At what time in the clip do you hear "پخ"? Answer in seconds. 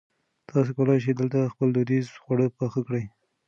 2.57-2.73